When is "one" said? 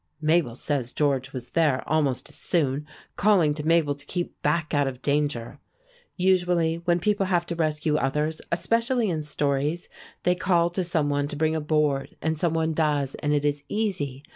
11.11-11.27, 12.55-12.73